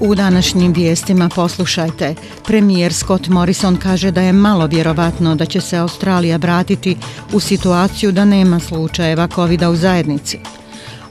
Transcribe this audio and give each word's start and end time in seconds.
U 0.00 0.14
današnjim 0.14 0.72
vijestima 0.72 1.28
poslušajte. 1.28 2.14
Premijer 2.46 2.92
Scott 2.92 3.28
Morrison 3.28 3.76
kaže 3.76 4.10
da 4.10 4.20
je 4.20 4.32
malo 4.32 4.66
vjerovatno 4.66 5.34
da 5.34 5.46
će 5.46 5.60
se 5.60 5.76
Australija 5.76 6.36
vratiti 6.36 6.96
u 7.32 7.40
situaciju 7.40 8.12
da 8.12 8.24
nema 8.24 8.60
slučajeva 8.60 9.28
covid 9.28 9.62
u 9.62 9.76
zajednici. 9.76 10.38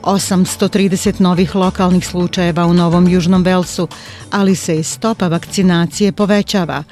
830 0.04 1.22
novih 1.22 1.56
lokalnih 1.56 2.08
slučajeva 2.08 2.66
u 2.66 2.74
Novom 2.74 3.08
Južnom 3.08 3.44
Velsu, 3.44 3.88
ali 4.32 4.56
se 4.56 4.80
i 4.80 4.84
stopa 4.84 5.28
vakcinacije 5.28 6.12
povećava, 6.12 6.84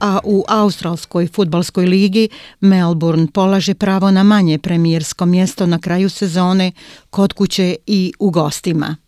a 0.00 0.18
u 0.24 0.44
Australskoj 0.48 1.26
futbalskoj 1.26 1.86
ligi 1.86 2.28
Melbourne 2.60 3.26
polaže 3.34 3.74
pravo 3.74 4.10
na 4.10 4.22
manje 4.22 4.58
premijersko 4.58 5.26
mjesto 5.26 5.66
na 5.66 5.78
kraju 5.78 6.10
sezone 6.10 6.72
kod 7.10 7.32
kuće 7.32 7.76
i 7.86 8.12
u 8.18 8.30
gostima. 8.30 9.05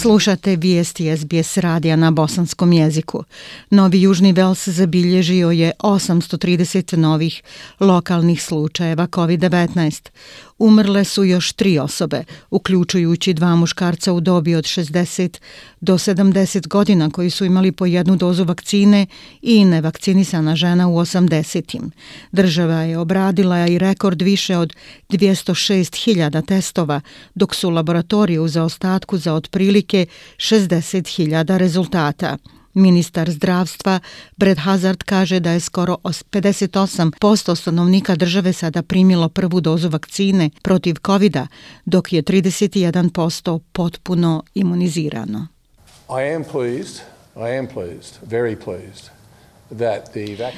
Slušate 0.00 0.56
vijesti 0.56 1.16
SBS 1.16 1.56
radija 1.56 1.96
na 1.96 2.10
bosanskom 2.10 2.72
jeziku. 2.72 3.24
Novi 3.70 4.02
Južni 4.02 4.32
Vels 4.32 4.68
zabilježio 4.68 5.50
je 5.50 5.72
830 5.78 6.96
novih 6.96 7.42
lokalnih 7.80 8.42
slučajeva 8.42 9.06
COVID-19. 9.06 10.08
Umrle 10.58 11.04
su 11.04 11.24
još 11.24 11.52
tri 11.52 11.78
osobe, 11.78 12.24
uključujući 12.50 13.34
dva 13.34 13.56
muškarca 13.56 14.12
u 14.12 14.20
dobi 14.20 14.54
od 14.54 14.64
60 14.64 15.38
do 15.80 15.94
70 15.98 16.68
godina 16.68 17.10
koji 17.10 17.30
su 17.30 17.44
imali 17.44 17.72
po 17.72 17.86
jednu 17.86 18.16
dozu 18.16 18.44
vakcine 18.44 19.06
i 19.42 19.64
nevakcinisana 19.64 20.56
žena 20.56 20.88
u 20.88 20.94
80. 20.94 21.90
Država 22.32 22.80
je 22.80 22.98
obradila 22.98 23.66
i 23.66 23.78
rekord 23.78 24.22
više 24.22 24.56
od 24.56 24.74
206.000 25.08 26.46
testova, 26.46 27.00
dok 27.34 27.54
su 27.54 27.70
laboratorije 27.70 28.40
u 28.40 28.48
zaostatku 28.48 29.18
za 29.18 29.34
otprilike 29.34 30.06
60.000 30.36 31.56
rezultata. 31.56 32.36
Ministar 32.76 33.30
zdravstva 33.30 34.00
Brad 34.36 34.58
Hazard 34.58 35.02
kaže 35.02 35.40
da 35.40 35.50
je 35.50 35.60
skoro 35.60 35.96
58% 36.04 37.56
stanovnika 37.56 38.14
države 38.14 38.52
sada 38.52 38.82
primilo 38.82 39.28
prvu 39.28 39.60
dozu 39.60 39.88
vakcine 39.88 40.50
protiv 40.62 40.96
covid 41.06 41.36
dok 41.84 42.12
je 42.12 42.22
31% 42.22 43.60
potpuno 43.72 44.42
imunizirano. 44.54 45.46
I 46.08 46.34
am 46.34 46.44
pleased, 46.44 47.00
I 47.36 47.58
am 47.58 47.66
pleased, 47.66 48.14
very 48.30 48.56
pleased 48.64 49.15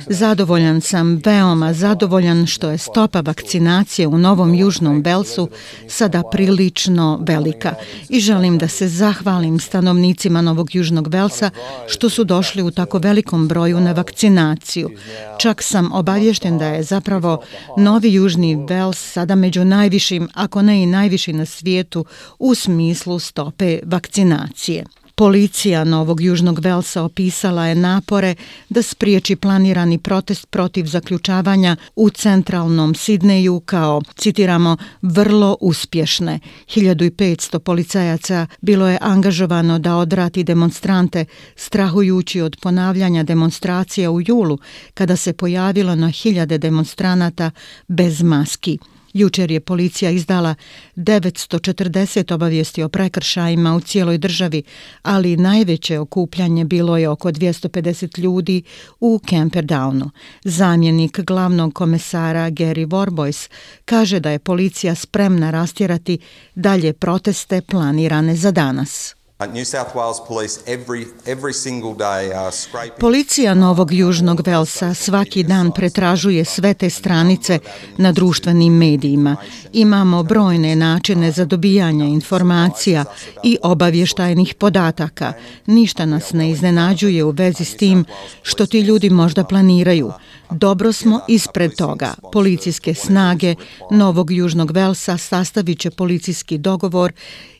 Zadovoljan 0.07 0.81
sam, 0.81 1.21
veoma 1.25 1.73
zadovoljan 1.73 2.47
što 2.47 2.71
je 2.71 2.79
stopa 2.79 3.21
vakcinacije 3.21 4.07
u 4.07 4.19
Novom 4.19 4.55
Južnom 4.55 5.03
Belsu 5.03 5.49
sada 5.89 6.23
prilično 6.33 7.19
velika 7.23 7.75
i 8.09 8.21
želim 8.21 8.59
da 8.59 8.69
se 8.69 8.89
zahvalim 8.89 9.61
stanovnicima 9.61 10.43
Novog 10.43 10.75
Južnog 10.75 11.09
Belsa 11.09 11.51
što 11.87 12.11
su 12.11 12.25
došli 12.25 12.63
u 12.63 12.71
tako 12.71 12.99
velikom 12.99 13.49
broju 13.49 13.81
na 13.81 13.93
vakcinaciju. 13.93 14.91
Čak 15.39 15.63
sam 15.63 15.93
obavješten 15.93 16.59
da 16.59 16.67
je 16.67 16.83
zapravo 16.83 17.43
Novi 17.77 18.13
Južni 18.13 18.57
Bels 18.57 19.13
sada 19.13 19.35
među 19.35 19.65
najvišim, 19.65 20.29
ako 20.35 20.63
ne 20.63 20.83
i 20.83 20.87
najviši 20.87 21.33
na 21.33 21.47
svijetu 21.47 22.05
u 22.39 22.55
smislu 22.55 23.19
stope 23.19 23.81
vakcinacije. 23.85 24.85
Policija 25.19 25.85
Novog 25.85 26.21
Južnog 26.21 26.59
Velsa 26.61 27.03
opisala 27.03 27.67
je 27.67 27.75
napore 27.75 28.35
da 28.69 28.83
spriječi 28.83 29.37
planirani 29.37 29.99
protest 29.99 30.47
protiv 30.51 30.85
zaključavanja 30.85 31.77
u 31.97 32.11
centralnom 32.11 32.95
Sidneju 32.95 33.61
kao, 33.61 34.03
citiramo, 34.17 34.77
vrlo 35.03 35.57
uspješne. 35.61 36.41
1500 36.67 37.59
policajaca 37.59 38.47
bilo 38.61 38.89
je 38.89 38.99
angažovano 39.01 39.79
da 39.79 39.97
odrati 39.97 40.45
demonstrante, 40.45 41.25
strahujući 41.57 42.41
od 42.41 42.57
ponavljanja 42.63 43.23
demonstracija 43.23 44.11
u 44.11 44.21
julu, 44.21 44.59
kada 44.95 45.17
se 45.17 45.33
pojavilo 45.33 45.95
na 45.95 46.11
hiljade 46.11 46.59
demonstranata 46.59 47.51
bez 47.89 48.23
maski. 48.23 48.79
Jučer 49.13 49.51
je 49.51 49.61
policija 49.61 50.11
izdala 50.11 50.55
940 50.97 52.35
obavijesti 52.35 52.83
o 52.83 52.89
prekršajima 52.89 53.75
u 53.75 53.81
cijeloj 53.81 54.19
državi, 54.19 54.63
ali 55.03 55.37
najveće 55.37 55.99
okupljanje 55.99 56.65
bilo 56.65 56.97
je 56.97 57.09
oko 57.09 57.31
250 57.31 58.19
ljudi 58.19 58.63
u 59.01 59.21
Camperdownu. 59.29 60.11
Zamjenik 60.45 61.21
glavnog 61.21 61.75
komesara 61.75 62.51
Gary 62.51 62.87
Warboys 62.87 63.51
kaže 63.85 64.21
da 64.21 64.31
je 64.31 64.39
policija 64.39 64.95
spremna 64.95 65.51
rastjerati 65.51 66.19
dalje 66.55 66.93
proteste 66.93 67.61
planirane 67.61 68.37
za 68.37 68.51
danas. 68.51 69.18
Uh, 69.39 69.47
Policija 73.01 73.55
Novog 73.55 73.93
Južnog 73.93 74.47
Velsa 74.47 74.95
svaki 74.95 75.43
dan 75.43 75.73
pretražuje 75.73 76.45
sve 76.45 76.75
te 76.75 76.91
stranice 76.91 77.59
na 77.97 78.13
društvenim 78.13 78.73
medijima. 78.73 79.37
Imamo 79.73 80.23
brojne 80.23 80.77
načine 80.77 81.33
za 81.33 81.45
dobijanje 81.45 82.07
informacija 82.07 83.05
i 83.45 83.59
obavještajnih 83.63 84.55
podataka. 84.55 85.33
Ništa 85.67 86.07
nas 86.07 86.33
ne 86.33 86.51
iznenađuje 86.51 87.25
u 87.25 87.31
vezi 87.31 87.65
s 87.65 87.77
tim 87.77 88.05
što 88.43 88.67
ti 88.67 88.81
ljudi 88.81 89.11
možda 89.11 89.45
planiraju. 89.45 90.13
Dobro 90.51 90.93
smo 90.93 91.21
ispred 91.29 91.77
toga. 91.77 92.15
Policijske 92.33 92.95
snage 92.95 93.55
Novog 93.91 94.31
Južnog 94.31 94.71
Velsa 94.71 95.19
sastavit 95.19 95.81
će 95.81 95.91
policijski 95.91 96.59
dogovor 96.59 97.13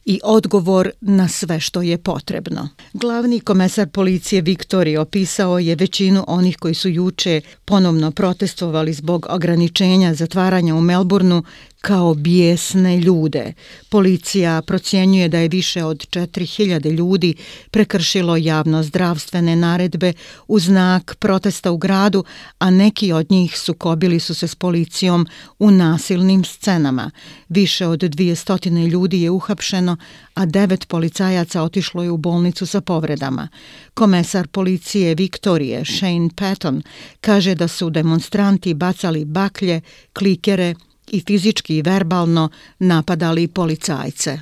i 0.09 0.21
odgovor 0.25 0.91
na 1.01 1.29
sve 1.29 1.61
što 1.61 1.83
je 1.83 1.99
potrebno. 1.99 2.69
Glavni 2.93 3.41
komesar 3.41 3.89
policije 3.89 4.43
Viktori 4.43 4.97
opisao 4.97 5.59
je 5.59 5.75
većinu 5.75 6.25
onih 6.27 6.57
koji 6.57 6.75
su 6.75 6.89
juče 6.89 7.41
ponovno 7.65 8.11
protestovali 8.11 8.93
zbog 8.93 9.27
ograničenja 9.31 10.15
zatvaranja 10.15 10.75
u 10.75 10.81
Melbourneu 10.81 11.43
kao 11.81 12.15
bijesne 12.15 12.97
ljude. 13.01 13.53
Policija 13.89 14.63
procjenjuje 14.63 15.29
da 15.29 15.39
je 15.39 15.49
više 15.49 15.85
od 15.85 15.97
4000 15.97 16.91
ljudi 16.91 17.35
prekršilo 17.71 18.37
javno 18.37 18.83
zdravstvene 18.83 19.57
naredbe 19.57 20.13
u 20.49 20.59
znak 20.59 21.17
protesta 21.19 21.71
u 21.71 21.77
gradu, 21.77 22.25
a 22.59 22.71
neki 22.71 23.13
od 23.13 23.31
njih 23.31 23.59
sukobili 23.59 24.21
su 24.21 24.35
se 24.35 24.49
s 24.49 24.55
policijom 24.55 25.27
u 25.59 25.71
nasilnim 25.71 26.45
scenama. 26.45 27.11
Više 27.49 27.87
od 27.87 28.01
200 28.01 28.89
ljudi 28.91 29.23
je 29.23 29.31
uhapšeno, 29.31 29.97
a 30.35 30.47
devet 30.47 30.89
policajaca 30.89 31.63
otišlo 31.63 32.03
je 32.03 32.11
u 32.11 32.17
bolnicu 32.17 32.67
sa 32.67 32.81
povredama. 32.81 33.49
Komesar 33.95 34.47
policije 34.47 35.15
Viktorije 35.15 35.85
Shane 35.85 36.29
Patton 36.37 36.83
kaže 37.21 37.55
da 37.55 37.69
su 37.69 37.91
demonstranti 37.91 38.75
bacali 38.75 39.25
baklje, 39.25 39.81
klikere 40.13 40.75
i 41.11 41.23
fizički 41.27 41.77
i 41.77 41.83
verbalno 41.83 42.49
napadali 42.79 43.49
policajce. 43.49 44.41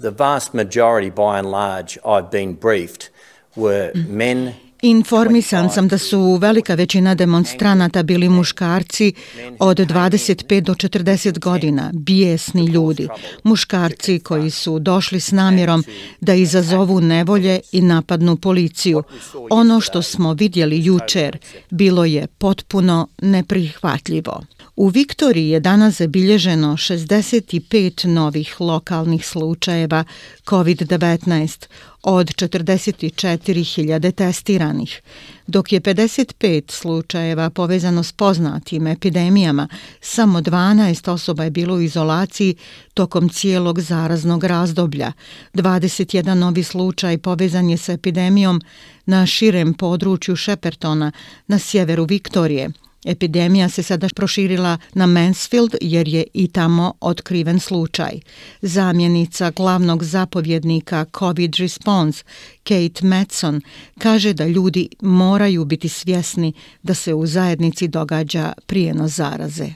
The 0.00 0.10
vast 0.10 0.52
majority 0.52 1.10
by 1.10 1.38
and 1.38 1.50
large 1.50 1.98
I've 2.04 2.30
been 2.30 2.56
briefed 2.60 3.10
were 3.56 3.92
men 4.08 4.52
Informisan 4.84 5.70
sam 5.70 5.88
da 5.88 5.98
su 5.98 6.38
velika 6.40 6.74
većina 6.74 7.14
demonstranata 7.14 8.02
bili 8.02 8.28
muškarci 8.28 9.12
od 9.58 9.76
25 9.78 10.60
do 10.60 10.74
40 10.74 11.38
godina, 11.38 11.90
bijesni 11.94 12.66
ljudi. 12.66 13.08
Muškarci 13.42 14.18
koji 14.18 14.50
su 14.50 14.78
došli 14.78 15.20
s 15.20 15.30
namjerom 15.32 15.84
da 16.20 16.34
izazovu 16.34 17.00
nevolje 17.00 17.60
i 17.72 17.80
napadnu 17.80 18.36
policiju. 18.36 19.02
Ono 19.50 19.80
što 19.80 20.02
smo 20.02 20.32
vidjeli 20.32 20.84
jučer 20.84 21.38
bilo 21.70 22.04
je 22.04 22.26
potpuno 22.26 23.08
neprihvatljivo. 23.22 24.42
U 24.76 24.88
Viktoriji 24.88 25.48
je 25.48 25.60
danas 25.60 25.98
zabilježeno 25.98 26.76
65 26.76 28.06
novih 28.06 28.60
lokalnih 28.60 29.26
slučajeva 29.26 30.04
COVID-19 30.46 31.66
od 32.02 32.26
44.000 32.26 34.12
testiranih, 34.12 35.02
dok 35.46 35.72
je 35.72 35.80
55 35.80 36.72
slučajeva 36.72 37.50
povezano 37.50 38.02
s 38.02 38.12
poznatim 38.12 38.86
epidemijama, 38.86 39.68
samo 40.00 40.40
12 40.40 41.10
osoba 41.10 41.44
je 41.44 41.50
bilo 41.50 41.74
u 41.74 41.80
izolaciji 41.80 42.54
tokom 42.94 43.28
cijelog 43.28 43.80
zaraznog 43.80 44.44
razdoblja. 44.44 45.12
21 45.52 46.34
novi 46.34 46.62
slučaj 46.62 47.18
povezan 47.18 47.70
je 47.70 47.76
s 47.76 47.88
epidemijom 47.88 48.60
na 49.06 49.26
širem 49.26 49.74
području 49.74 50.36
Šepertona 50.36 51.12
na 51.46 51.58
sjeveru 51.58 52.04
Viktorije– 52.04 52.70
Epidemija 53.04 53.68
se 53.68 53.82
sada 53.82 54.08
proširila 54.14 54.78
na 54.94 55.06
Mansfield 55.06 55.74
jer 55.80 56.08
je 56.08 56.24
i 56.34 56.48
tamo 56.48 56.94
otkriven 57.00 57.60
slučaj. 57.60 58.20
Zamjenica 58.62 59.50
glavnog 59.50 60.04
zapovjednika 60.04 61.06
COVID 61.18 61.54
Response, 61.54 62.24
Kate 62.62 63.06
Matson, 63.06 63.60
kaže 63.98 64.32
da 64.32 64.46
ljudi 64.46 64.88
moraju 65.00 65.64
biti 65.64 65.88
svjesni 65.88 66.52
da 66.82 66.94
se 66.94 67.14
u 67.14 67.26
zajednici 67.26 67.88
događa 67.88 68.52
prijeno 68.66 69.08
zaraze. 69.08 69.68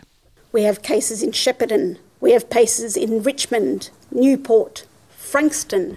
We 0.53 0.67
have 0.67 0.79
cases 0.87 1.23
in 1.23 1.33
Shepparton, 1.33 1.97
we 2.21 2.33
have 2.33 2.47
cases 2.49 2.97
in 2.97 3.25
Richmond, 3.25 3.81
Newport, 4.11 4.83
Frankston, 5.31 5.97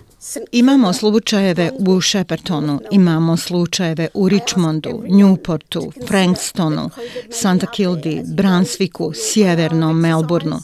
Imamo 0.52 0.94
slučajeve 0.94 1.72
u 1.80 2.02
Sheppertonu, 2.02 2.80
imamo 2.92 3.38
slučajeve 3.38 4.08
u 4.14 4.30
Richmondu, 4.30 5.04
Newportu, 5.10 6.08
Frankstonu, 6.08 6.90
Santa 7.32 7.68
Kildi, 7.68 8.22
Brunswicku, 8.26 9.12
Sjevernom 9.16 10.00
Melbourneu. 10.00 10.60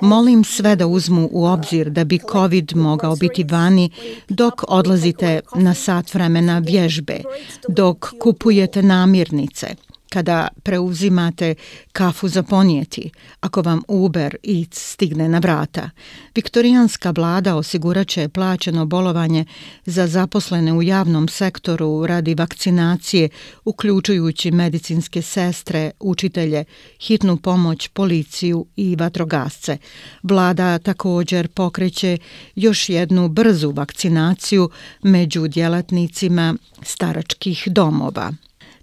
Molim 0.00 0.44
sve 0.44 0.76
da 0.76 0.86
uzmu 0.86 1.28
u 1.32 1.44
obzir 1.44 1.90
da 1.90 2.04
bi 2.04 2.18
COVID 2.32 2.76
mogao 2.76 3.16
biti 3.16 3.44
vani 3.44 3.90
dok 4.28 4.64
odlazite 4.68 5.40
na 5.54 5.74
sat 5.74 6.14
vremena 6.14 6.58
vježbe, 6.58 7.20
dok 7.68 8.06
kupujete 8.20 8.82
namirnice– 8.82 9.74
kada 10.10 10.48
preuzimate 10.62 11.54
kafu 11.92 12.28
za 12.28 12.42
ponijeti, 12.42 13.10
ako 13.40 13.62
vam 13.62 13.82
Uber 13.88 14.36
i 14.42 14.66
stigne 14.72 15.28
na 15.28 15.38
vrata. 15.38 15.90
Viktorijanska 16.34 17.10
vlada 17.10 17.56
osiguraće 17.56 18.28
plaćeno 18.28 18.86
bolovanje 18.86 19.44
za 19.86 20.06
zaposlene 20.06 20.72
u 20.72 20.82
javnom 20.82 21.28
sektoru 21.28 22.06
radi 22.06 22.34
vakcinacije, 22.34 23.28
uključujući 23.64 24.50
medicinske 24.50 25.22
sestre, 25.22 25.90
učitelje, 26.00 26.64
hitnu 27.00 27.36
pomoć, 27.36 27.88
policiju 27.88 28.66
i 28.76 28.96
vatrogasce. 28.96 29.78
Vlada 30.22 30.78
također 30.78 31.48
pokreće 31.48 32.18
još 32.54 32.88
jednu 32.88 33.28
brzu 33.28 33.70
vakcinaciju 33.70 34.70
među 35.02 35.48
djelatnicima 35.48 36.54
staračkih 36.82 37.68
domova. 37.70 38.32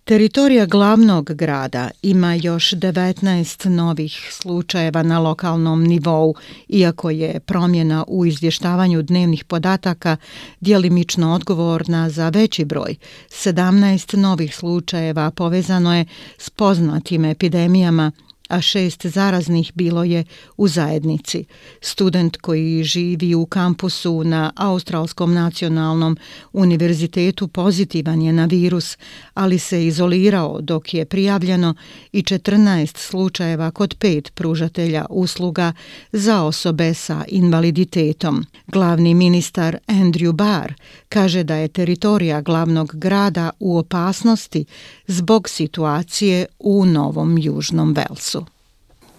Teritorija 0.08 0.66
glavnog 0.66 1.34
grada 1.34 1.90
ima 2.02 2.34
još 2.34 2.72
19 2.72 3.70
novih 3.70 4.28
slučajeva 4.32 5.04
na 5.04 5.20
lokalnom 5.20 5.84
nivou, 5.84 6.36
iako 6.68 7.10
je 7.10 7.40
promjena 7.40 8.04
u 8.08 8.26
izvještavanju 8.26 9.02
dnevnih 9.02 9.44
podataka 9.44 10.18
dijelimično 10.60 11.34
odgovorna 11.34 12.10
za 12.10 12.30
veći 12.30 12.66
broj. 12.66 12.96
17 13.30 14.18
novih 14.18 14.56
slučajeva 14.56 15.32
povezano 15.32 15.98
je 15.98 16.06
s 16.38 16.50
poznatim 16.50 17.26
epidemijama 17.26 18.12
a 18.50 18.62
šest 18.62 19.06
zaraznih 19.06 19.72
bilo 19.76 20.04
je 20.04 20.24
u 20.58 20.68
zajednici. 20.68 21.46
Student 21.82 22.38
koji 22.38 22.84
živi 22.84 23.36
u 23.36 23.46
kampusu 23.46 24.24
na 24.24 24.52
Australskom 24.56 25.34
nacionalnom 25.34 26.18
univerzitetu 26.54 27.48
pozitivan 27.48 28.22
je 28.22 28.34
na 28.34 28.46
virus, 28.46 28.98
ali 29.34 29.60
se 29.60 29.86
izolirao 29.86 30.62
dok 30.62 30.94
je 30.94 31.06
prijavljeno 31.06 31.74
i 32.12 32.22
14 32.22 32.98
slučajeva 32.98 33.72
kod 33.72 33.96
pet 34.00 34.32
pružatelja 34.36 35.06
usluga 35.10 35.74
za 36.12 36.44
osobe 36.44 36.94
sa 36.94 37.24
invaliditetom. 37.28 38.46
Glavni 38.68 39.14
ministar 39.14 39.78
Andrew 39.88 40.32
Barr 40.32 40.74
kaže 41.10 41.44
da 41.44 41.56
je 41.56 41.68
teritorija 41.68 42.42
glavnog 42.42 42.96
grada 42.96 43.50
u 43.60 43.78
opasnosti 43.78 44.66
zbog 45.08 45.50
situacije 45.50 46.46
u 46.60 46.86
Novom 46.86 47.38
Južnom 47.38 47.94
Velsu. 47.94 48.45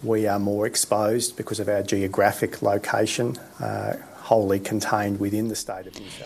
We 0.06 0.30
are 0.30 0.38
more 0.38 0.68
exposed 0.68 1.36
because 1.36 1.62
of 1.62 1.68
our 1.68 1.82
geographic 1.82 2.62
location 2.62 3.36
uh, 3.60 3.94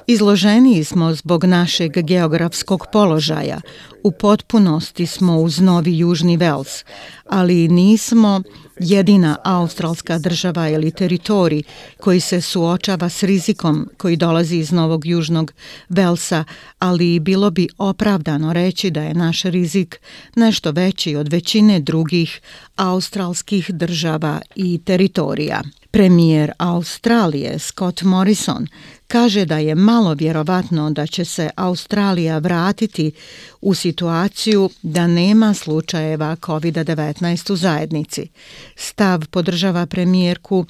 Izloženiji 0.06 0.84
smo 0.84 1.14
zbog 1.14 1.44
našeg 1.44 1.92
geografskog 1.92 2.86
položaja. 2.92 3.60
U 4.02 4.10
potpunosti 4.12 5.06
smo 5.06 5.40
uz 5.40 5.60
Novi 5.60 5.98
Južni 5.98 6.36
Vels, 6.36 6.84
ali 7.26 7.68
nismo 7.68 8.42
jedina 8.80 9.36
australska 9.44 10.18
država 10.18 10.68
ili 10.68 10.90
teritorij 10.90 11.62
koji 12.00 12.20
se 12.20 12.40
suočava 12.40 13.08
s 13.08 13.22
rizikom 13.22 13.88
koji 13.96 14.16
dolazi 14.16 14.56
iz 14.56 14.72
Novog 14.72 15.06
Južnog 15.06 15.52
Velsa, 15.88 16.44
ali 16.78 17.20
bilo 17.20 17.50
bi 17.50 17.68
opravdano 17.78 18.52
reći 18.52 18.90
da 18.90 19.02
je 19.02 19.14
naš 19.14 19.42
rizik 19.42 20.00
nešto 20.36 20.70
veći 20.70 21.16
od 21.16 21.28
većine 21.28 21.80
drugih 21.80 22.40
australskih 22.76 23.70
država 23.70 24.40
i 24.54 24.80
teritorija. 24.84 25.62
Premijer 25.90 26.52
Australije 26.58 27.58
Scott 27.58 28.02
Morrison 28.02 28.66
kaže 29.06 29.44
da 29.44 29.58
je 29.58 29.74
malo 29.74 30.14
vjerovatno 30.14 30.90
da 30.90 31.06
će 31.06 31.24
se 31.24 31.50
Australija 31.56 32.38
vratiti 32.38 33.12
u 33.60 33.74
situaciju 33.74 34.70
da 34.82 35.06
nema 35.06 35.54
slučajeva 35.54 36.36
COVID-19 36.36 37.52
u 37.52 37.56
zajednici. 37.56 38.28
Stav 38.76 39.26
podržava 39.30 39.86
premijerku 39.86 40.66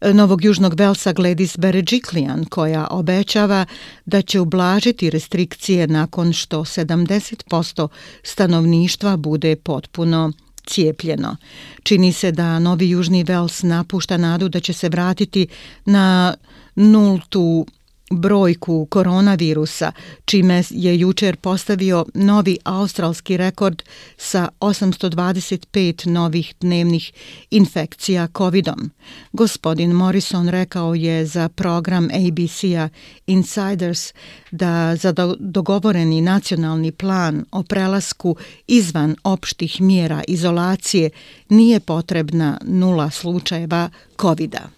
Novog 0.00 0.44
Južnog 0.44 0.74
Velsa 0.74 1.12
Gladys 1.12 1.58
Berejiklian 1.58 2.44
koja 2.44 2.86
obećava 2.90 3.66
da 4.04 4.22
će 4.22 4.40
ublažiti 4.40 5.10
restrikcije 5.10 5.86
nakon 5.86 6.32
što 6.32 6.60
70% 6.60 7.88
stanovništva 8.22 9.16
bude 9.16 9.56
potpuno 9.56 10.32
cijepljeno. 10.66 11.36
Čini 11.82 12.12
se 12.12 12.32
da 12.32 12.58
Novi 12.58 12.90
Južni 12.90 13.24
Vels 13.24 13.62
napušta 13.62 14.16
nadu 14.16 14.48
da 14.48 14.60
će 14.60 14.72
se 14.72 14.88
vratiti 14.88 15.46
na 15.84 16.34
nultu 16.74 17.66
brojku 18.10 18.86
koronavirusa, 18.86 19.92
čime 20.24 20.62
je 20.70 20.98
jučer 20.98 21.36
postavio 21.36 22.04
novi 22.14 22.58
australski 22.64 23.36
rekord 23.36 23.82
sa 24.16 24.48
825 24.60 26.06
novih 26.06 26.54
dnevnih 26.60 27.12
infekcija 27.50 28.28
COVID-om. 28.36 28.90
Gospodin 29.32 29.90
Morrison 29.90 30.48
rekao 30.48 30.94
je 30.94 31.26
za 31.26 31.48
program 31.48 32.04
ABC-a 32.04 32.88
Insiders 33.26 34.12
da 34.50 34.96
za 34.96 35.14
dogovoreni 35.38 36.20
nacionalni 36.20 36.92
plan 36.92 37.44
o 37.52 37.62
prelasku 37.62 38.36
izvan 38.66 39.16
opštih 39.24 39.80
mjera 39.80 40.22
izolacije 40.28 41.10
nije 41.48 41.80
potrebna 41.80 42.58
nula 42.64 43.10
slučajeva 43.10 43.90
COVID-a. 44.20 44.68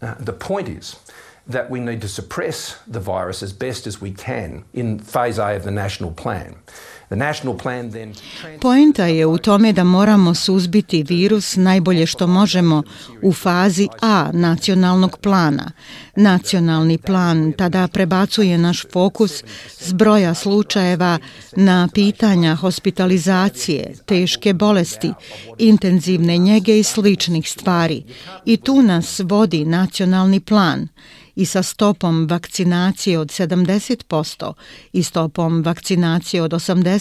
Uh, 0.00 0.08
the 0.24 0.32
point 0.32 0.68
is 0.68 0.96
that 1.52 1.70
we 1.70 1.80
need 1.80 2.00
to 2.00 2.08
suppress 2.08 2.78
the 2.86 3.00
virus 3.00 3.42
as 3.42 3.52
best 3.52 3.86
as 3.86 4.00
we 4.00 4.12
can 4.12 4.64
in 4.72 4.98
phase 4.98 5.38
A 5.38 5.56
of 5.56 5.64
the 5.64 5.70
national 5.70 6.12
plan. 6.12 6.56
Poenta 8.60 9.06
je 9.06 9.26
u 9.26 9.38
tome 9.38 9.72
da 9.72 9.84
moramo 9.84 10.34
suzbiti 10.34 11.02
virus 11.02 11.56
najbolje 11.56 12.06
što 12.06 12.26
možemo 12.26 12.82
u 13.22 13.32
fazi 13.32 13.88
A 14.00 14.30
nacionalnog 14.32 15.18
plana. 15.18 15.72
Nacionalni 16.16 16.98
plan 16.98 17.52
tada 17.52 17.88
prebacuje 17.88 18.58
naš 18.58 18.86
fokus 18.92 19.42
s 19.78 19.92
broja 19.92 20.34
slučajeva 20.34 21.18
na 21.56 21.88
pitanja 21.94 22.54
hospitalizacije, 22.54 23.94
teške 24.06 24.52
bolesti, 24.52 25.12
intenzivne 25.58 26.38
njege 26.38 26.78
i 26.78 26.82
sličnih 26.82 27.50
stvari. 27.50 28.04
I 28.44 28.56
tu 28.56 28.82
nas 28.82 29.20
vodi 29.24 29.64
nacionalni 29.64 30.40
plan 30.40 30.88
i 31.40 31.44
sa 31.44 31.62
stopom 31.62 32.26
vakcinacije 32.26 33.18
od 33.18 33.28
70% 33.28 34.52
i 34.92 35.02
stopom 35.02 35.62
vakcinacije 35.62 36.42
od 36.42 36.50
80%, 36.50 36.99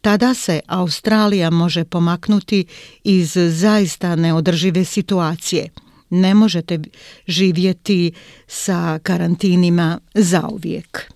tada 0.00 0.34
se 0.34 0.60
Australija 0.66 1.50
može 1.50 1.84
pomaknuti 1.84 2.64
iz 3.04 3.36
zaista 3.50 4.16
neodržive 4.16 4.84
situacije. 4.84 5.68
Ne 6.10 6.34
možete 6.34 6.78
živjeti 7.26 8.12
sa 8.46 8.98
karantinima 9.02 10.00
zauvijek. 10.14 11.12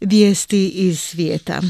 Vijesti 0.00 0.68
iz 0.68 1.00
svijeta. 1.00 1.62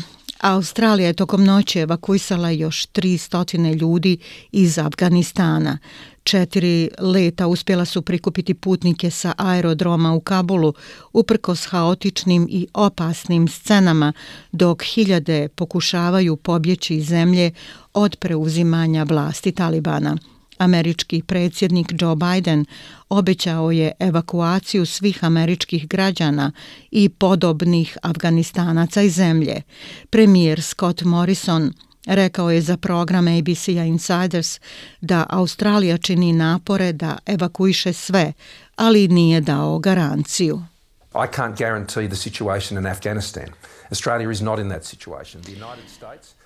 Australija 0.42 1.06
je 1.06 1.12
tokom 1.12 1.44
noći 1.44 1.78
evakuisala 1.78 2.50
još 2.50 2.86
300 2.86 3.80
ljudi 3.80 4.18
iz 4.52 4.78
Afganistana. 4.78 5.78
Četiri 6.24 6.90
leta 6.98 7.46
uspjela 7.46 7.84
su 7.84 8.02
prikupiti 8.02 8.54
putnike 8.54 9.10
sa 9.10 9.32
aerodroma 9.36 10.12
u 10.12 10.20
Kabulu 10.20 10.74
uprkos 11.12 11.66
haotičnim 11.66 12.46
i 12.50 12.66
opasnim 12.74 13.48
scenama 13.48 14.12
dok 14.52 14.82
hiljade 14.82 15.48
pokušavaju 15.48 16.36
pobjeći 16.36 16.96
iz 16.96 17.06
zemlje 17.06 17.50
od 17.94 18.16
preuzimanja 18.16 19.02
vlasti 19.02 19.52
Talibana. 19.52 20.16
Američki 20.62 21.22
predsjednik 21.22 21.92
Joe 22.00 22.16
Biden 22.16 22.64
obećao 23.08 23.70
je 23.70 23.92
evakuaciju 23.98 24.86
svih 24.86 25.24
američkih 25.24 25.88
građana 25.88 26.52
i 26.90 27.08
podobnih 27.08 27.98
Afganistanaca 28.02 29.02
iz 29.02 29.14
zemlje. 29.14 29.62
Premijer 30.10 30.62
Scott 30.62 31.02
Morrison 31.02 31.72
rekao 32.06 32.50
je 32.50 32.60
za 32.60 32.76
program 32.76 33.28
ABC-a 33.28 33.84
Insiders 33.84 34.60
da 35.00 35.26
Australija 35.28 35.98
čini 35.98 36.32
napore 36.32 36.92
da 36.92 37.18
evakuiše 37.26 37.92
sve, 37.92 38.32
ali 38.76 39.08
nije 39.08 39.40
dao 39.40 39.78
garanciju. 39.78 40.62
I 41.14 41.26
can't 41.36 41.58
guarantee 41.58 42.08
the 42.08 42.16
situation 42.16 42.78
in 42.78 42.86
Afghanistan. 42.86 43.48
Australia 43.90 44.30
is 44.30 44.40
not 44.40 44.58
in 44.58 44.68
that 44.68 44.84
situation. 44.84 45.42
The 45.42 45.52
United 45.52 45.88
States 45.96 46.41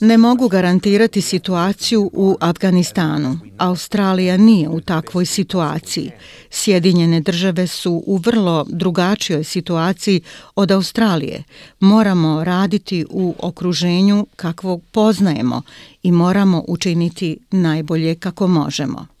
Ne 0.00 0.18
mogu 0.18 0.48
garantirati 0.48 1.20
situaciju 1.20 2.10
u 2.12 2.36
Afganistanu. 2.40 3.38
Australija 3.58 4.36
nije 4.36 4.68
u 4.68 4.80
takvoj 4.80 5.26
situaciji. 5.26 6.10
Sjedinjene 6.50 7.20
države 7.20 7.66
su 7.66 8.02
u 8.06 8.16
vrlo 8.16 8.66
drugačijoj 8.68 9.44
situaciji 9.44 10.20
od 10.54 10.70
Australije. 10.70 11.42
Moramo 11.80 12.44
raditi 12.44 13.06
u 13.10 13.34
okruženju 13.38 14.26
kakvog 14.36 14.82
poznajemo 14.92 15.62
i 16.02 16.12
moramo 16.12 16.64
učiniti 16.68 17.38
najbolje 17.50 18.14
kako 18.14 18.46
možemo. 18.46 19.13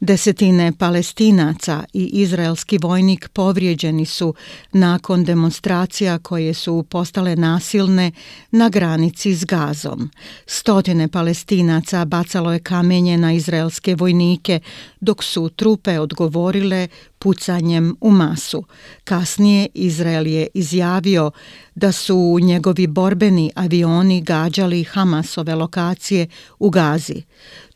Desetine 0.00 0.72
palestinaca 0.78 1.84
i 1.92 2.04
izraelski 2.06 2.78
vojnik 2.78 3.28
povrijeđeni 3.28 4.06
su 4.06 4.34
nakon 4.72 5.24
demonstracija 5.24 6.18
koje 6.18 6.54
su 6.54 6.84
postale 6.88 7.36
nasilne 7.36 8.12
na 8.50 8.68
granici 8.68 9.34
s 9.34 9.44
gazom. 9.44 10.10
Stotine 10.46 11.08
palestinaca 11.08 12.04
bacalo 12.04 12.52
je 12.52 12.58
kamenje 12.58 13.18
na 13.18 13.32
izraelske 13.32 13.94
vojnike 13.94 14.60
dok 15.00 15.24
su 15.24 15.48
trupe 15.48 15.98
odgovorile 15.98 16.88
pucanjem 17.18 17.96
u 18.00 18.10
masu. 18.10 18.64
Kasnije 19.04 19.68
Izrael 19.74 20.26
je 20.26 20.46
izjavio 20.54 21.30
da 21.74 21.92
su 21.92 22.38
njegovi 22.42 22.86
borbeni 22.86 23.50
avioni 23.54 24.20
gađali 24.20 24.84
Hamasove 24.84 25.54
lokacije 25.54 26.26
u 26.58 26.70
Gazi. 26.70 27.22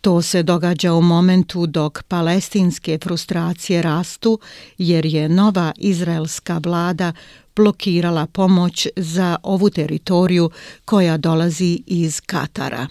To 0.05 0.23
se 0.23 0.43
događa 0.43 0.93
u 0.93 1.03
momentu 1.03 1.67
dok 1.67 2.03
palestinske 2.03 2.99
frustracije 3.03 3.83
rastu 3.83 4.39
jer 4.79 5.07
je 5.07 5.29
nova 5.29 5.73
izraelska 5.77 6.61
vlada 6.65 7.13
blokirala 7.57 8.27
pomoć 8.27 8.87
za 8.97 9.37
ovu 9.43 9.71
teritoriju 9.71 10.51
koja 10.85 11.17
dolazi 11.17 11.83
iz 11.87 12.21
Katara. 12.21 12.87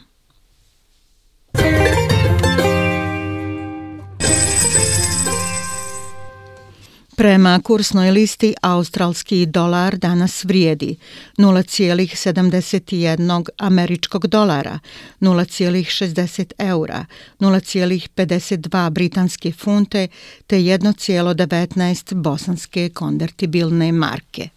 Prema 7.16 7.60
kursnoj 7.64 8.12
listi 8.12 8.54
australski 8.62 9.46
dolar 9.46 9.98
danas 9.98 10.46
vrijedi 10.46 10.96
0,71 11.38 13.50
američkog 13.58 14.28
dolara, 14.28 14.80
0,60 15.20 16.52
eura, 16.58 17.06
0,52 17.40 18.90
britanske 18.90 19.52
funte 19.52 20.08
te 20.48 20.58
1,19 20.58 22.14
bosanske 22.14 22.90
konvertibilne 22.90 23.92
marke. 23.92 24.50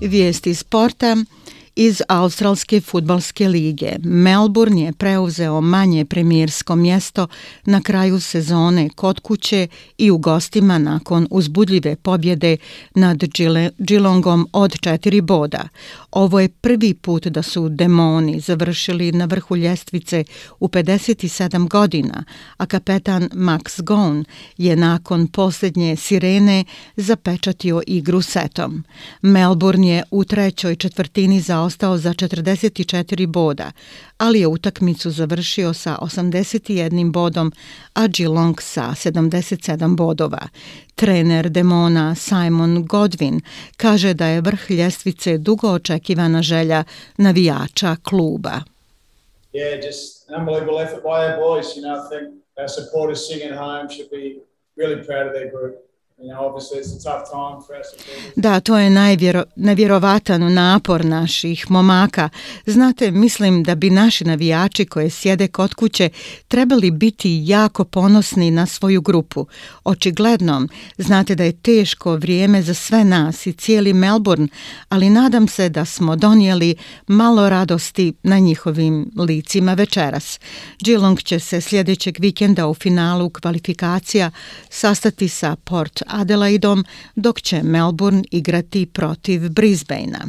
Vijesti 0.00 0.54
sporta 0.54 1.16
iz 1.76 2.02
Australske 2.08 2.80
futbalske 2.80 3.48
lige. 3.48 3.96
Melbourne 4.02 4.82
je 4.82 4.92
preuzeo 4.92 5.60
manje 5.60 6.04
premijersko 6.04 6.76
mjesto 6.76 7.26
na 7.64 7.80
kraju 7.80 8.20
sezone 8.20 8.88
kod 8.88 9.20
kuće 9.20 9.68
i 9.98 10.10
u 10.10 10.18
gostima 10.18 10.78
nakon 10.78 11.26
uzbudljive 11.30 11.96
pobjede 11.96 12.56
nad 12.94 13.18
Geelongom 13.78 14.48
od 14.52 14.80
četiri 14.80 15.20
boda. 15.20 15.68
Ovo 16.10 16.40
je 16.40 16.48
prvi 16.48 16.94
put 16.94 17.26
da 17.26 17.42
su 17.42 17.68
demoni 17.68 18.40
završili 18.40 19.12
na 19.12 19.24
vrhu 19.24 19.56
ljestvice 19.56 20.24
u 20.60 20.68
57 20.68 21.68
godina, 21.68 22.24
a 22.56 22.66
kapetan 22.66 23.28
Max 23.32 23.82
Gon 23.82 24.24
je 24.56 24.76
nakon 24.76 25.28
posljednje 25.28 25.96
sirene 25.96 26.64
zapečatio 26.96 27.82
igru 27.86 28.22
setom. 28.22 28.84
Melbourne 29.22 29.88
je 29.88 30.02
u 30.10 30.24
trećoj 30.24 30.76
četvrtini 30.76 31.40
za 31.40 31.59
zaostao 31.60 31.98
za 31.98 32.10
44 32.10 33.26
boda, 33.26 33.72
ali 34.18 34.40
je 34.40 34.46
utakmicu 34.46 35.10
završio 35.10 35.74
sa 35.74 35.96
81 36.00 37.12
bodom, 37.12 37.52
a 37.94 38.06
Geelong 38.06 38.60
sa 38.60 38.82
77 38.82 39.96
bodova. 39.96 40.48
Trener 40.94 41.48
Demona 41.48 42.14
Simon 42.14 42.86
Godwin 42.86 43.40
kaže 43.76 44.14
da 44.14 44.26
je 44.26 44.40
vrh 44.40 44.70
ljestvice 44.70 45.38
dugo 45.38 45.68
očekivana 45.68 46.42
želja 46.42 46.84
navijača 47.16 47.96
kluba. 48.02 48.60
Yeah, 49.52 49.86
just 49.86 50.30
an 50.30 50.40
unbelievable 50.40 50.82
effort 50.84 51.02
by 51.02 51.18
our 51.26 51.36
boys. 51.36 51.66
You 51.76 51.82
know, 51.82 51.94
I 51.98 52.08
think 52.10 52.24
our 52.60 52.68
supporters 52.68 53.20
singing 53.28 53.54
home 53.54 53.86
should 53.94 54.10
be 54.10 54.24
really 54.76 54.98
proud 55.06 55.26
of 55.26 55.32
their 55.32 55.50
group. 55.54 55.89
Da, 58.36 58.60
to 58.60 58.78
je 58.78 58.90
najvjero, 58.90 59.44
nevjerovatan 59.56 60.52
napor 60.54 61.04
naših 61.04 61.70
momaka. 61.70 62.28
Znate, 62.66 63.10
mislim 63.10 63.62
da 63.62 63.74
bi 63.74 63.90
naši 63.90 64.24
navijači 64.24 64.84
koje 64.84 65.10
sjede 65.10 65.48
kod 65.48 65.74
kuće 65.74 66.08
trebali 66.48 66.90
biti 66.90 67.42
jako 67.44 67.84
ponosni 67.84 68.50
na 68.50 68.66
svoju 68.66 69.00
grupu. 69.00 69.46
Očigledno, 69.84 70.66
znate 70.98 71.34
da 71.34 71.44
je 71.44 71.52
teško 71.52 72.16
vrijeme 72.16 72.62
za 72.62 72.74
sve 72.74 73.04
nas 73.04 73.46
i 73.46 73.52
cijeli 73.52 73.92
Melbourne, 73.92 74.48
ali 74.88 75.10
nadam 75.10 75.48
se 75.48 75.68
da 75.68 75.84
smo 75.84 76.16
donijeli 76.16 76.76
malo 77.06 77.48
radosti 77.48 78.12
na 78.22 78.38
njihovim 78.38 79.10
licima 79.16 79.74
večeras. 79.74 80.40
Geelong 80.84 81.22
će 81.22 81.38
se 81.38 81.60
sljedećeg 81.60 82.16
vikenda 82.18 82.68
u 82.68 82.74
finalu 82.74 83.30
kvalifikacija 83.30 84.30
sastati 84.70 85.28
sa 85.28 85.56
Port 85.64 86.02
Adelaidom, 86.12 86.84
dok 87.14 87.40
će 87.40 87.62
Melbourne 87.62 88.22
igrati 88.30 88.86
protiv 88.86 89.48
Brisbanea. 89.50 90.26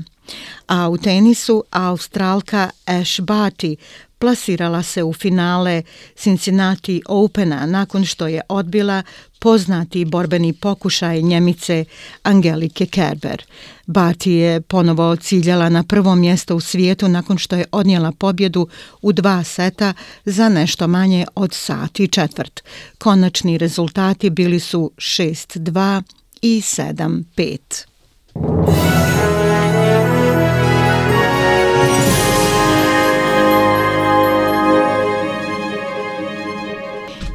A 0.68 0.90
u 0.90 0.98
tenisu 0.98 1.64
Australka 1.72 2.70
Ash 2.86 3.20
Barty 3.20 3.76
plasirala 4.22 4.84
se 4.84 5.04
u 5.04 5.14
finale 5.14 5.82
Cincinnati 6.16 7.02
Opena 7.08 7.66
nakon 7.66 8.06
što 8.06 8.28
je 8.28 8.42
odbila 8.50 9.04
poznati 9.40 10.06
borbeni 10.06 10.54
pokušaj 10.54 11.22
Njemice 11.22 11.86
Angelike 12.24 12.86
Kerber. 12.86 13.44
Bati 13.86 14.32
je 14.32 14.62
ponovo 14.62 15.16
ciljala 15.16 15.70
na 15.70 15.84
prvo 15.84 16.16
mjesto 16.16 16.56
u 16.56 16.60
svijetu 16.60 17.08
nakon 17.08 17.38
što 17.38 17.56
je 17.56 17.66
odnijela 17.72 18.12
pobjedu 18.12 18.68
u 19.02 19.12
dva 19.12 19.44
seta 19.44 19.94
za 20.26 20.50
nešto 20.50 20.88
manje 20.88 21.26
od 21.36 21.54
sati 21.54 22.08
četvrt. 22.08 22.64
Konačni 22.98 23.58
rezultati 23.58 24.30
bili 24.30 24.60
su 24.60 24.92
6-2 24.98 26.02
i 26.42 26.62
7-5. 26.62 28.91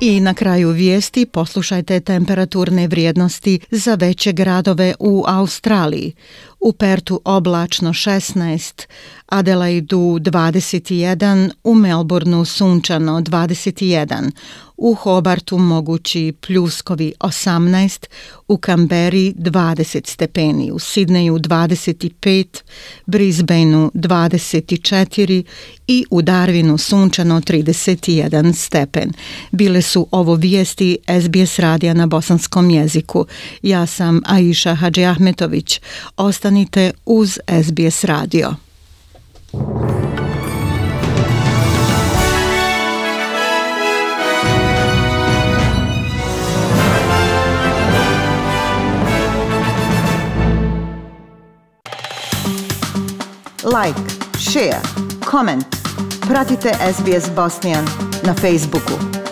I 0.00 0.20
na 0.20 0.34
kraju 0.34 0.70
vijesti 0.70 1.26
poslušajte 1.26 2.00
temperaturne 2.00 2.88
vrijednosti 2.88 3.60
za 3.70 3.94
veće 3.94 4.32
gradove 4.32 4.94
u 4.98 5.24
Australiji 5.26 6.12
u 6.60 6.72
Pertu 6.72 7.20
oblačno 7.25 7.92
16, 7.92 8.86
Adelaidu 9.26 9.98
21, 9.98 11.50
u 11.64 11.75
Melbourneu 11.75 12.44
sunčano 12.44 13.20
21, 13.20 14.30
u 14.76 14.94
Hobartu 14.94 15.58
mogući 15.58 16.32
pljuskovi 16.40 17.12
18, 17.20 18.06
u 18.48 18.56
Kamberi 18.56 19.34
20 19.36 20.08
stepeni, 20.08 20.72
u 20.72 20.78
Sidneju 20.78 21.38
25, 21.38 22.62
Brisbaneu 23.06 23.90
24 23.94 25.44
i 25.86 26.04
u 26.10 26.22
Darwinu 26.22 26.78
sunčano 26.78 27.40
31 27.40 28.52
stepen. 28.52 29.12
Bile 29.50 29.82
su 29.82 30.08
ovo 30.10 30.34
vijesti 30.34 30.98
SBS 31.20 31.58
radija 31.58 31.94
na 31.94 32.06
bosanskom 32.06 32.70
jeziku. 32.70 33.26
Ja 33.62 33.86
sam 33.86 34.20
Aisha 34.25 34.75
Hadži 34.75 35.04
Ahmetović. 35.04 35.80
Ostanite 36.56 36.92
uz 37.04 37.38
SBS 37.48 38.04
radio. 38.04 38.54
like, 53.64 53.96
share, 54.38 54.80
comment. 55.25 55.66
Pratite 56.28 56.70
SBS 56.92 57.30
Bosnian 57.36 57.84
na 58.25 58.34
Facebooku. 58.34 59.25